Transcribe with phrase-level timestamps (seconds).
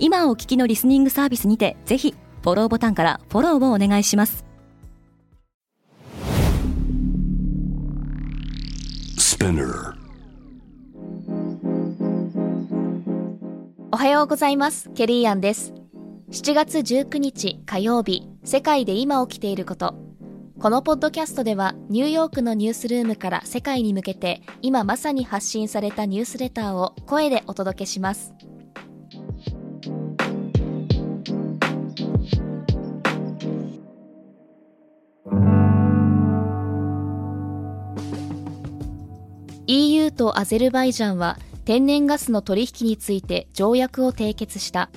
[0.00, 4.44] 今お聞きのリスニングサービスにてぜひフォローボタンからフォローをお願いします。
[13.90, 14.90] おはようございます。
[14.94, 15.72] ケリーアンです。
[16.30, 20.08] 7月19日火曜日世界で今起きていること。
[20.60, 28.34] このポッドキャストではニューヨークのニュースルームから世界に向けて今まさに発信されたニュースレターを声でお届けします
[39.70, 44.88] EU とアゼルバイジャンは天然ガスの取引について条約を締結した。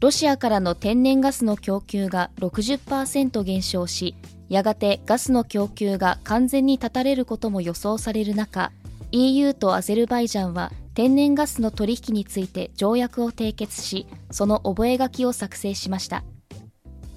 [0.00, 4.16] ロシアからの天然ガスの供給が60%減少し
[4.48, 8.72] やがてガスの供給が完全に断たれることも予想される中
[9.12, 16.24] EU とアゼルバイジャンは天然ガスの取引について条約を締結しその覚書を作成しました。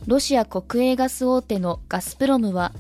[0.06, 2.73] ロシア国営ガス大手のガスプロムは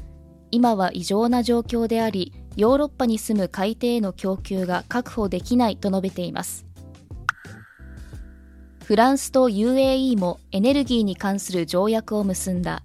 [0.51, 6.65] 今は異常な状況でありヨーロッパに住む海底への供給が確保できないと述べています。
[8.83, 12.83] フランスと UAE もエネルギーに関する条約を結んだ。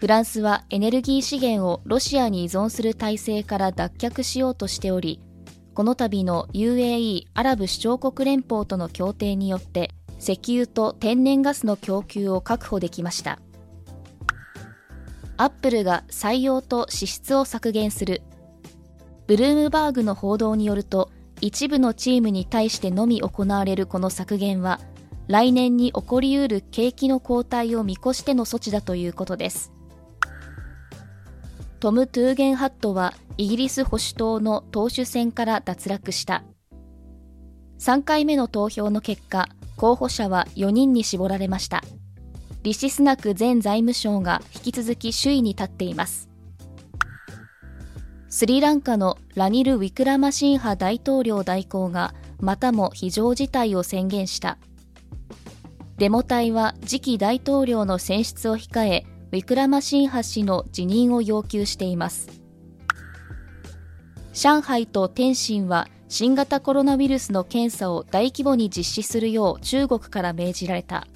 [0.00, 5.20] フランスはエネルギー資源をロシアに依存する体制から脱却しようとしており
[5.74, 13.38] この度の UAE アラブ首長国連邦との協定によって石油と天然ガスの供給を確保できました。
[15.40, 18.20] アップルが採用と支出を削減する。
[19.26, 21.10] ブルームバーグの報道によると
[21.40, 24.80] 一部のチームに対してのみ行われるこの削減は
[25.28, 29.72] 来年に起こりうる景気の後退を見越しての措置だということです。
[31.78, 36.44] トム・トゥーゲンハットはイギリス保守党の党首選から脱落した。
[37.78, 39.48] 3回目の投票の結果
[39.78, 41.82] 候補者は4人に絞られました。
[42.62, 46.28] リシスナク前財務省が引き続き首位に立っています。
[48.28, 54.58] スリランカのラニル・ウィクラマシンハ大統領代行がまたも非常事態を宣言した。
[55.96, 62.28] デモ隊は次期大統領の選出を控えウィクラマシンハ氏の辞任を要求しています。
[64.34, 71.06] 上海と天津は新型コロナウイルスの検査を大規模に実施するよう中国から命じられた。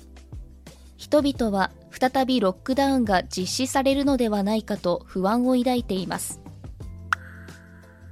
[0.97, 6.41] 人々は再びロックダウンが実施されるのではないかと不安を抱いています。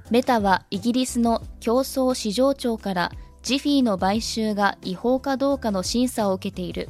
[0.09, 3.11] メタはイギリスの競争市場庁から
[3.41, 6.89] ジフィーの買収が違法かどうかの審査を受けている。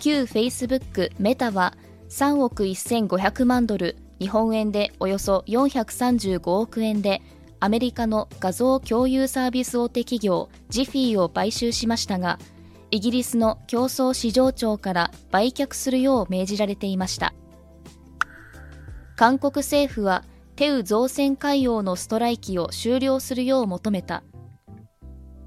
[0.00, 1.74] 旧 Facebook メタは
[2.08, 7.22] 3億1500万ドル日本円でおよそ435億円で
[7.60, 12.38] アメリカの画像共有サービス大手企業ジフィーを買収しましたが
[12.90, 17.34] イギリスの競争市場庁から売却するよう命じられていました。
[19.16, 20.24] 韓国政府は
[20.56, 24.22] テウ造船海洋のストライキを終了するよう求めた。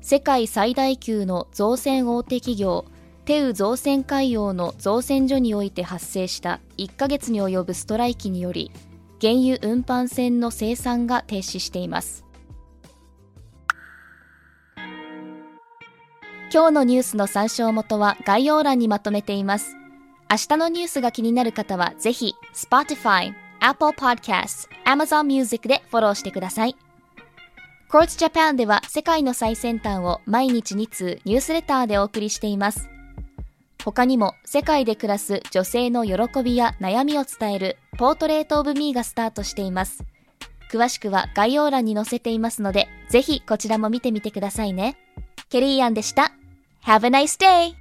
[0.01, 2.85] 世界最大級の造船大手企業
[3.25, 8.71] テウ造船海洋の造船所において発生した1ヶ月に及ぶストライキにより
[9.19, 12.26] 原油運搬船の生産が停止しています。
[16.53, 19.75] 今日のニュースの参照元は概要欄にまとめています。
[20.31, 26.78] 明日のニュースが気になる方はぜひ Spotify、Apple Podcasts、Amazon Music でフォローしてください。
[27.90, 32.90] Quartz Japan では世界の最先端を毎日2通ニュースレターでお送りしています。
[33.84, 40.03] 他にも世界で暮らす女性の喜びや悩みを伝えるポートレートオブミーがスタートしています。
[40.72, 44.97] 詳しくは概要欄に載せていますので、ぜひこちらも見てみてくださいね。
[45.50, 46.36] ケリーアンでした。
[46.87, 47.75] Have a nice day!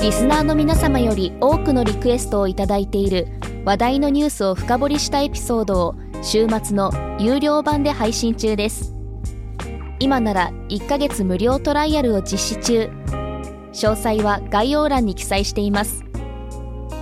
[0.00, 3.26] リスナーの皆様より多くのリクエストをいただいている
[3.66, 6.90] 話題のニュースを深掘りしたエピソードを週末の
[7.20, 8.94] 有料版で配信中です
[10.00, 12.88] 今なら1ヶ月無料トライアルを実施中
[13.72, 16.07] 詳細は概要欄に記載しています